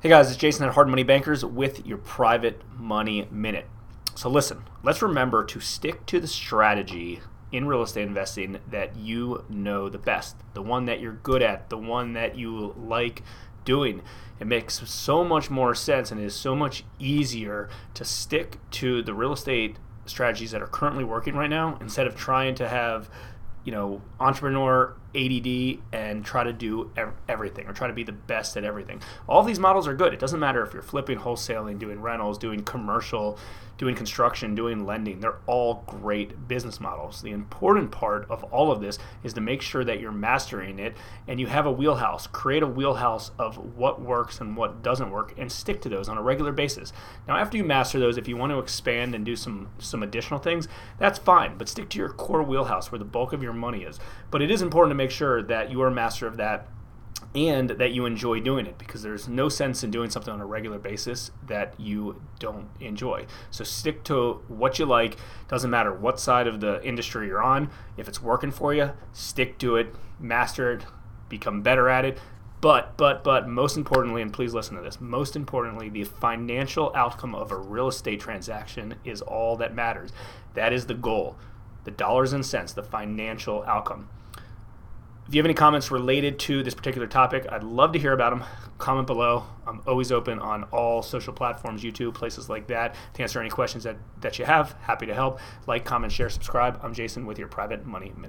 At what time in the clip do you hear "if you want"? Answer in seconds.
48.18-48.50